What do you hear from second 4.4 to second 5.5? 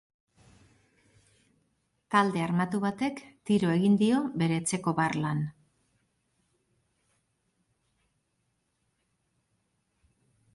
bere etxeko barlan.